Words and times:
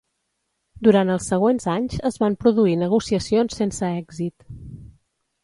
Durant 0.87 1.11
els 1.15 1.27
següents 1.31 1.67
anys 1.73 1.99
es 2.11 2.17
van 2.23 2.39
produir 2.45 2.75
negociacions 2.85 3.61
sense 3.61 3.93
èxit. 4.01 4.49